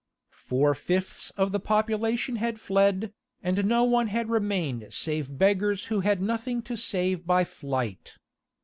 Four 0.33 0.73
fifths 0.73 1.29
of 1.37 1.51
the 1.51 1.59
population 1.59 2.37
had 2.37 2.59
fled, 2.59 3.13
and 3.43 3.65
no 3.67 3.83
one 3.83 4.07
had 4.07 4.29
remained 4.31 4.87
save 4.91 5.37
beggars 5.37 5.85
who 5.93 5.99
had 5.99 6.23
nothing 6.23 6.63
to 6.63 6.75
save 6.75 7.27
by 7.27 7.43
flight. 7.43 8.17